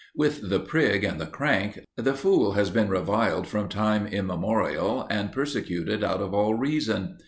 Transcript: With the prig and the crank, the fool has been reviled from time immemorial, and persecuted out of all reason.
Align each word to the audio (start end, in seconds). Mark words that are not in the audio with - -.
With 0.15 0.49
the 0.49 0.59
prig 0.59 1.03
and 1.03 1.21
the 1.21 1.27
crank, 1.27 1.77
the 1.95 2.15
fool 2.15 2.53
has 2.53 2.71
been 2.71 2.89
reviled 2.89 3.45
from 3.47 3.69
time 3.69 4.07
immemorial, 4.07 5.05
and 5.11 5.31
persecuted 5.31 6.03
out 6.03 6.21
of 6.21 6.33
all 6.33 6.55
reason. 6.55 7.17